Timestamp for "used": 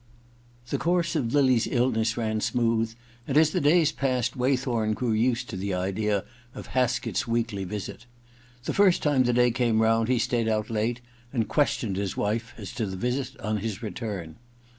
5.11-5.47